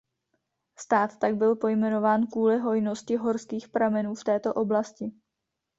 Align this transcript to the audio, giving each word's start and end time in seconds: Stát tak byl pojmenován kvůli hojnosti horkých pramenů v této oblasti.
Stát 0.77 1.19
tak 1.19 1.35
byl 1.35 1.55
pojmenován 1.55 2.27
kvůli 2.27 2.57
hojnosti 2.57 3.15
horkých 3.15 3.69
pramenů 3.69 4.15
v 4.15 4.23
této 4.23 4.53
oblasti. 4.53 5.11